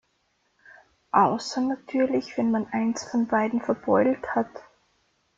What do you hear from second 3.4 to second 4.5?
verbeult hat.